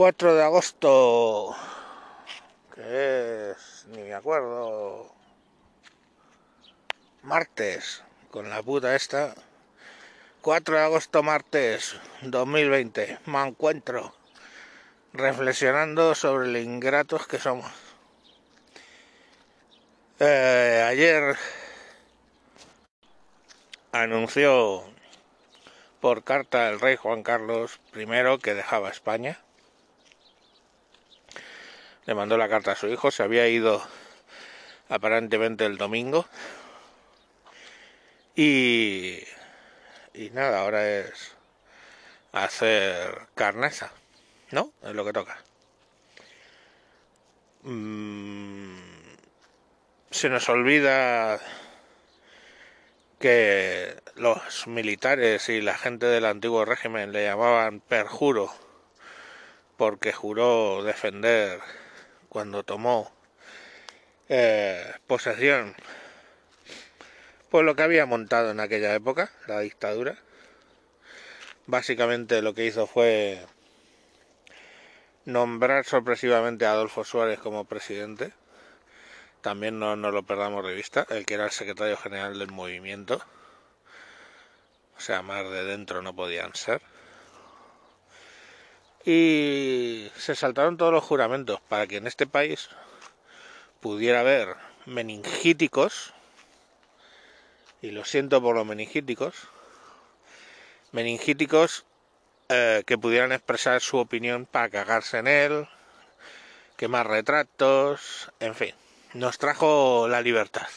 [0.00, 1.54] 4 de agosto,
[2.74, 5.14] que es, ni me acuerdo,
[7.22, 9.34] martes, con la puta esta.
[10.40, 14.14] 4 de agosto, martes 2020, me encuentro
[15.12, 17.70] reflexionando sobre lo ingratos que somos.
[20.18, 21.36] Eh, ayer
[23.92, 24.82] anunció
[26.00, 29.38] por carta el rey Juan Carlos I que dejaba España.
[32.10, 33.80] Le mandó la carta a su hijo, se había ido
[34.88, 36.26] aparentemente el domingo.
[38.34, 39.20] Y,
[40.12, 41.36] y nada, ahora es
[42.32, 43.92] hacer carneza,
[44.50, 44.72] ¿no?
[44.82, 45.38] Es lo que toca.
[47.62, 48.76] Mm,
[50.10, 51.38] se nos olvida
[53.20, 58.52] que los militares y la gente del antiguo régimen le llamaban perjuro
[59.76, 61.60] porque juró defender
[62.30, 63.12] cuando tomó
[64.30, 65.76] eh, posesión
[67.50, 70.16] pues lo que había montado en aquella época la dictadura
[71.66, 73.44] básicamente lo que hizo fue
[75.26, 78.32] nombrar sorpresivamente a Adolfo Suárez como presidente
[79.40, 83.22] también no, no lo perdamos de vista, el que era el secretario general del movimiento.
[84.98, 86.82] O sea, más de dentro no podían ser.
[89.04, 92.68] Y se saltaron todos los juramentos para que en este país
[93.80, 96.12] pudiera haber meningíticos,
[97.82, 99.34] y lo siento por los meningíticos,
[100.92, 101.84] meningíticos
[102.50, 105.68] eh, que pudieran expresar su opinión para cagarse en él,
[106.76, 108.74] quemar retratos, en fin
[109.14, 110.68] nos trajo la libertad.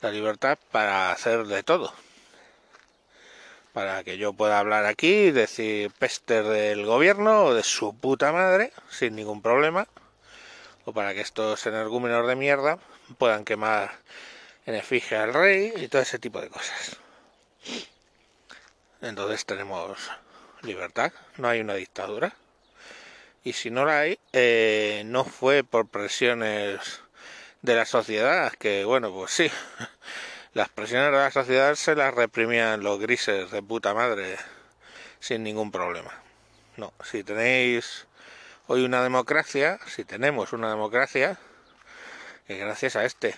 [0.00, 1.92] La libertad para hacer de todo.
[3.72, 8.32] Para que yo pueda hablar aquí y decir pester del gobierno o de su puta
[8.32, 9.88] madre sin ningún problema.
[10.84, 12.78] O para que estos energúmenos de mierda
[13.18, 13.92] puedan quemar
[14.66, 16.96] en efigie al rey y todo ese tipo de cosas.
[19.00, 19.98] Entonces tenemos
[20.62, 22.34] libertad, no hay una dictadura
[23.44, 27.00] y si no la hay, eh, no fue por presiones
[27.62, 29.50] de la sociedad, que bueno, pues sí,
[30.54, 34.36] las presiones de la sociedad se las reprimían los grises de puta madre
[35.18, 36.12] sin ningún problema.
[36.76, 38.06] No, si tenéis
[38.66, 41.38] hoy una democracia, si tenemos una democracia,
[42.46, 43.34] que gracias a este,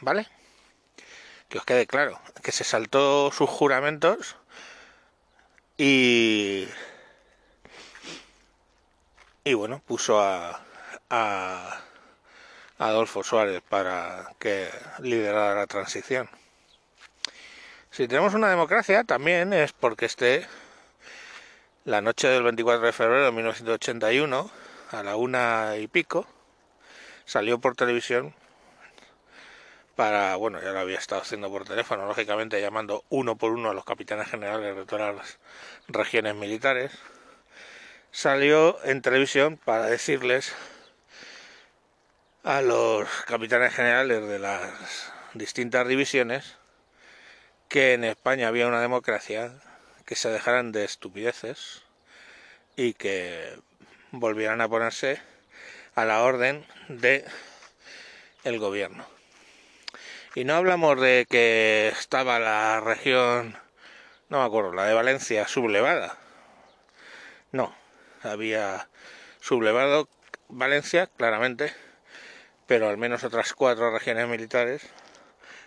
[0.00, 0.26] ¿vale?
[1.48, 4.36] Que os quede claro, que se saltó sus juramentos
[5.76, 6.68] y
[9.44, 10.60] y bueno, puso a,
[11.08, 11.80] a
[12.78, 14.68] Adolfo Suárez para que
[14.98, 16.28] liderara la transición.
[17.90, 20.46] Si tenemos una democracia también es porque este,
[21.84, 24.50] la noche del 24 de febrero de 1981,
[24.90, 26.26] a la una y pico,
[27.24, 28.34] salió por televisión
[29.96, 33.74] para, bueno, ya lo había estado haciendo por teléfono, lógicamente llamando uno por uno a
[33.74, 35.38] los capitanes generales de todas las
[35.88, 36.92] regiones militares,
[38.12, 40.54] salió en televisión para decirles
[42.44, 46.58] a los capitanes generales de las distintas divisiones
[47.68, 49.52] que en España había una democracia,
[50.06, 51.82] que se dejaran de estupideces
[52.76, 53.58] y que
[54.10, 55.20] volvieran a ponerse
[55.94, 57.24] a la orden de
[58.44, 59.06] el gobierno.
[60.34, 63.58] Y no hablamos de que estaba la región,
[64.28, 66.16] no me acuerdo, la de Valencia sublevada.
[67.52, 67.74] No,
[68.22, 68.88] había
[69.40, 70.08] sublevado
[70.48, 71.74] Valencia, claramente,
[72.66, 74.82] pero al menos otras cuatro regiones militares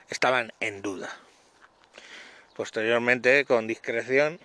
[0.10, 1.10] estaban en duda.
[2.56, 4.40] Posteriormente, con discreción,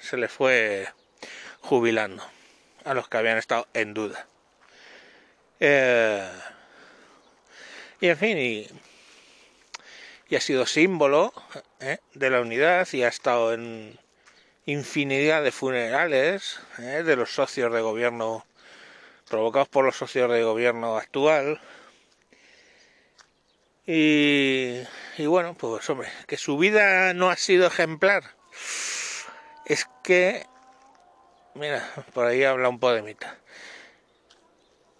[0.00, 0.88] se les fue
[1.60, 2.22] jubilando
[2.84, 4.26] a los que habían estado en duda.
[5.60, 6.28] Eh,
[8.00, 8.68] y en fin, y,
[10.34, 11.32] ha sido símbolo
[11.80, 13.98] eh, de la unidad y ha estado en,
[14.66, 17.02] infinidad de funerales ¿eh?
[17.04, 18.46] de los socios de gobierno
[19.28, 21.60] provocados por los socios de gobierno actual
[23.86, 24.84] y,
[25.26, 28.22] bueno pues hombre que su vida no ha sido ejemplar.
[29.66, 30.46] Es que
[31.54, 33.38] mira por ahí habla un podemita.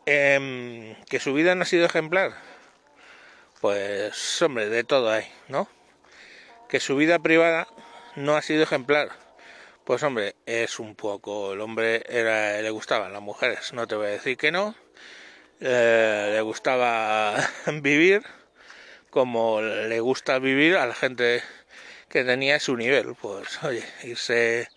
[0.07, 2.33] Eh, que su vida no ha sido ejemplar.
[3.61, 5.69] Pues hombre de todo hay no
[6.73, 7.69] que su vida privada
[8.17, 9.11] no ha sido ejemplar.
[9.85, 14.07] Pues hombre, es un poco, el hombre era, le gustaban las mujeres, no te voy
[14.07, 14.75] a decir que no,
[15.61, 17.37] eh, le gustaba
[17.83, 18.23] vivir
[19.13, 21.43] como le gusta vivir a la gente
[22.09, 24.69] que tenía su nivel, pues oye, irse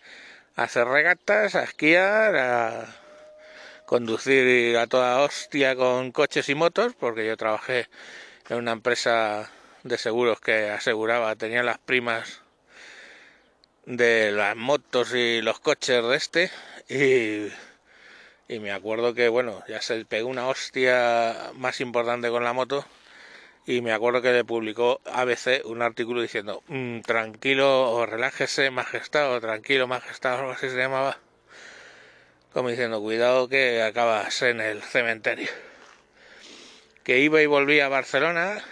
[0.56, 2.96] a hacer regatas, a esquiar, a,
[3.86, 7.88] conducir a toda hostia con coches y motos, porque yo trabajé
[8.50, 9.50] en una empresa
[9.84, 12.42] de seguros que aseguraba, tenía las primas
[13.86, 16.50] de las motos y los coches de este
[16.90, 22.52] y, y me acuerdo que bueno ya se pegó una hostia más importante con la
[22.52, 22.84] moto
[23.66, 29.32] y me acuerdo que le publicó ABC un artículo diciendo mm, tranquilo o relájese majestad
[29.34, 31.18] o tranquilo majestad o así se llamaba
[32.52, 35.50] como diciendo cuidado que acabas en el cementerio
[37.02, 38.62] que iba y volvía a Barcelona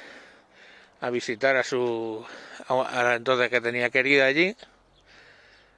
[1.00, 2.24] a visitar a su
[2.68, 4.56] a entonces que tenía querida allí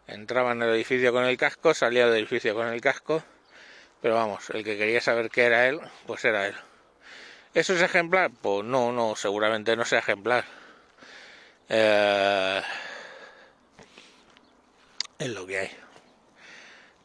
[0.06, 3.22] entraba en el edificio con el casco, salía del edificio con el casco,
[4.00, 6.54] pero vamos, el que quería saber qué era él, pues era él.
[7.56, 8.31] ¿Eso es ejemplar?
[8.43, 10.44] Pues no, no, seguramente no sea ejemplar.
[11.70, 12.61] Eh,
[15.19, 15.70] es lo que hay.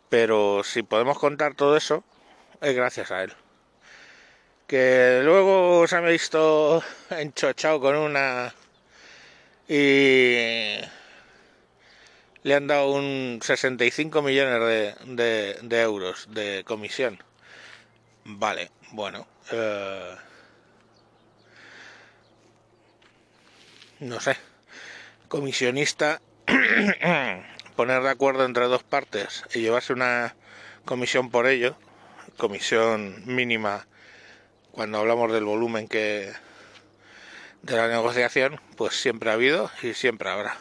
[0.09, 2.03] Pero si podemos contar todo eso,
[2.59, 3.33] es gracias a él.
[4.67, 8.53] Que luego se ha visto enchochado con una
[9.69, 10.81] y
[12.43, 17.23] le han dado un 65 millones de, de, euros de comisión.
[18.25, 19.25] Vale, bueno.
[19.49, 20.17] Eh,
[24.01, 24.35] no sé.
[25.29, 26.21] Comisionista,
[27.75, 30.35] poner de acuerdo entre dos partes y llevarse una
[30.83, 31.77] comisión por ello,
[32.35, 33.87] comisión mínima
[34.71, 36.33] cuando hablamos del volumen que
[37.61, 40.57] de la negociación, pues siempre ha habido y siempre habrá.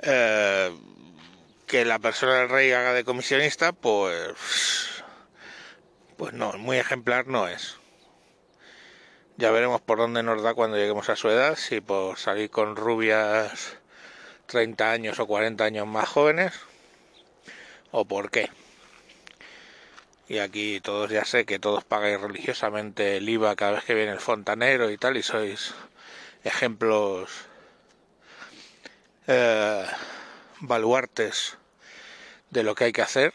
[0.00, 0.74] Eh,
[1.66, 5.02] que la persona del rey haga de comisionista, pues,
[6.16, 7.76] pues no, muy ejemplar no es.
[9.38, 12.74] Ya veremos por dónde nos da cuando lleguemos a su edad, si por salir con
[12.74, 13.76] rubias
[14.46, 16.52] 30 años o 40 años más jóvenes,
[17.92, 18.50] o por qué.
[20.26, 24.10] Y aquí todos ya sé que todos pagáis religiosamente el IVA cada vez que viene
[24.10, 25.72] el fontanero y tal, y sois
[26.42, 27.30] ejemplos
[29.28, 29.86] eh,
[30.58, 31.58] baluartes
[32.50, 33.34] de lo que hay que hacer,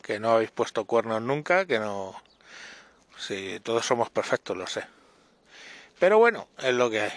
[0.00, 2.14] que no habéis puesto cuernos nunca, que no...
[3.18, 4.84] Si todos somos perfectos, lo sé.
[6.04, 7.12] Pero bueno, es lo que hay.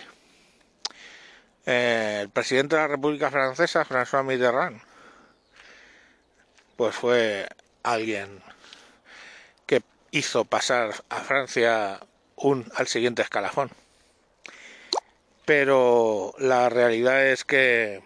[1.66, 4.80] Eh, el presidente de la República Francesa, François Mitterrand,
[6.78, 7.50] pues fue
[7.84, 8.42] alguien
[9.66, 9.82] que
[10.12, 12.00] hizo pasar a Francia
[12.38, 13.72] un, al siguiente escalafón
[15.44, 18.02] pero la realidad es que,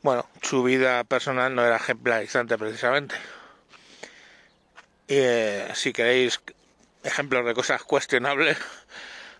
[0.00, 3.16] bueno, su vida personal no era ejemplarizante precisamente.
[5.08, 6.40] Eh, si queréis
[7.04, 8.58] ejemplos de cosas cuestionables,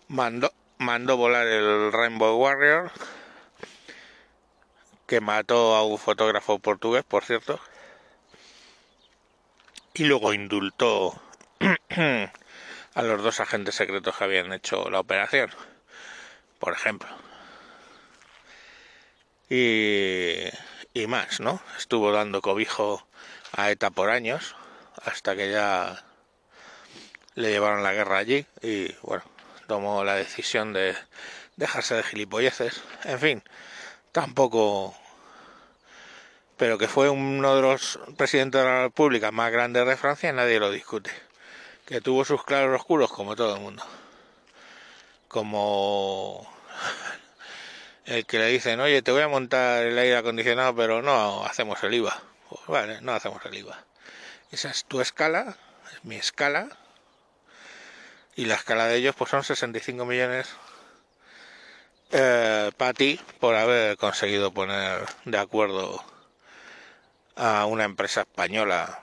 [0.09, 2.91] mandó, mandó volar el Rainbow Warrior,
[5.07, 7.61] que mató a un fotógrafo portugués, por cierto,
[9.95, 11.21] y luego indultó
[12.95, 15.51] a los dos agentes secretos que habían hecho la operación
[16.59, 17.09] por ejemplo.
[19.49, 20.35] Y,
[20.93, 21.61] y más, ¿no?
[21.79, 23.07] Estuvo dando cobijo
[23.53, 24.57] a ETA por años,
[25.05, 26.05] hasta que ya
[27.39, 29.25] le llevaron la guerra allí y, bueno,
[29.67, 30.97] tomó la decisión de
[31.57, 32.83] dejarse de gilipolleces.
[33.05, 33.43] En fin,
[34.13, 34.97] tampoco...
[36.57, 40.59] Pero que fue uno de los presidentes de la República más grandes de Francia, nadie
[40.59, 41.11] lo discute.
[41.87, 43.85] Que tuvo sus claros oscuros como todo el mundo
[45.29, 46.51] como
[48.07, 51.83] el que le dicen, oye, te voy a montar el aire acondicionado, pero no hacemos
[51.85, 52.23] el IVA.
[52.49, 53.85] Pues vale, no hacemos el IVA.
[54.51, 55.57] Esa es tu escala,
[55.93, 56.69] es mi escala.
[58.39, 60.49] Y la escala de ellos pues son 65 millones
[62.13, 66.01] eh, para ti por haber conseguido poner de acuerdo
[67.35, 69.01] a una empresa española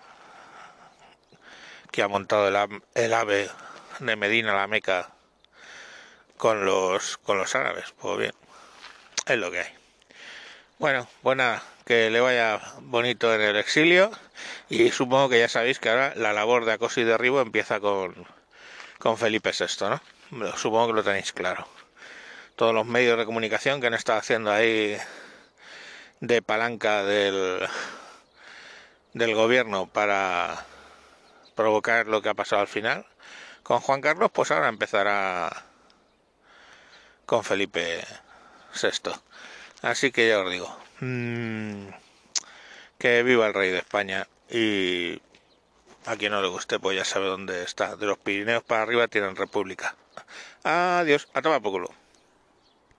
[1.91, 3.49] que ha montado el, el AVE
[3.99, 5.09] de Medina la Meca
[6.37, 7.93] con los, con los árabes.
[7.99, 8.33] Pues bien,
[9.27, 9.73] es lo que hay.
[10.79, 14.11] Bueno, buena, que le vaya bonito en el exilio
[14.69, 18.25] y supongo que ya sabéis que ahora la labor de acoso y derribo empieza con,
[18.99, 20.57] con Felipe VI, ¿no?
[20.57, 21.67] Supongo que lo tenéis claro.
[22.55, 24.97] Todos los medios de comunicación que han estado haciendo ahí
[26.19, 27.67] de palanca del,
[29.13, 30.65] del gobierno para
[31.55, 33.05] provocar lo que ha pasado al final.
[33.63, 35.65] Con Juan Carlos, pues ahora empezará
[37.25, 38.03] con Felipe
[38.81, 39.11] VI.
[39.81, 41.87] Así que ya os digo, mmm,
[42.97, 45.21] que viva el rey de España y
[46.05, 47.95] a quien no le guste pues ya sabe dónde está.
[47.95, 49.95] De los Pirineos para arriba tienen república.
[50.63, 52.04] Adiós, a tomar por culo.